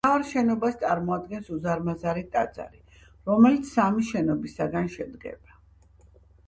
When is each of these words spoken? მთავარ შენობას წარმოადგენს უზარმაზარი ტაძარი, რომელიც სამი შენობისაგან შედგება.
მთავარ 0.03 0.23
შენობას 0.27 0.77
წარმოადგენს 0.83 1.51
უზარმაზარი 1.57 2.25
ტაძარი, 2.37 2.81
რომელიც 3.33 3.71
სამი 3.77 4.09
შენობისაგან 4.11 4.93
შედგება. 4.97 5.63